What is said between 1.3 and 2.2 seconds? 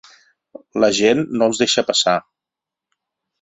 no els deixa passar.